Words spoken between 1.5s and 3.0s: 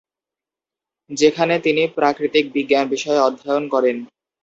তিনি প্রাকৃতিক বিজ্ঞান